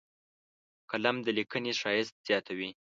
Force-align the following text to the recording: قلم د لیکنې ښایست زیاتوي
قلم 0.89 1.17
د 1.25 1.27
لیکنې 1.37 1.71
ښایست 1.79 2.15
زیاتوي 2.27 2.69